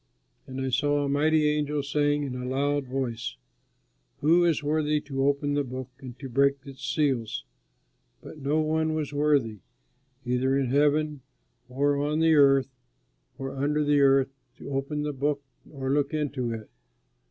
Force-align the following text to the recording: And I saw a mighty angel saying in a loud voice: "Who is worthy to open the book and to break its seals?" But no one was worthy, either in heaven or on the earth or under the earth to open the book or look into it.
And 0.47 0.59
I 0.59 0.69
saw 0.71 1.05
a 1.05 1.07
mighty 1.07 1.47
angel 1.47 1.83
saying 1.83 2.23
in 2.23 2.33
a 2.33 2.43
loud 2.49 2.87
voice: 2.87 3.35
"Who 4.21 4.43
is 4.43 4.63
worthy 4.63 4.99
to 5.01 5.27
open 5.27 5.53
the 5.53 5.63
book 5.63 5.91
and 5.99 6.17
to 6.17 6.27
break 6.27 6.55
its 6.65 6.83
seals?" 6.83 7.45
But 8.19 8.39
no 8.39 8.61
one 8.61 8.95
was 8.95 9.13
worthy, 9.13 9.59
either 10.25 10.57
in 10.57 10.71
heaven 10.71 11.21
or 11.69 11.97
on 11.97 12.19
the 12.19 12.33
earth 12.33 12.71
or 13.37 13.55
under 13.55 13.83
the 13.83 14.01
earth 14.01 14.33
to 14.57 14.71
open 14.71 15.03
the 15.03 15.13
book 15.13 15.43
or 15.71 15.91
look 15.91 16.15
into 16.15 16.51
it. 16.51 16.67